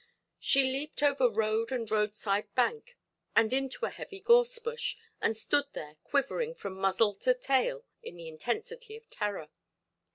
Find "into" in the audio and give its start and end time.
3.53-3.85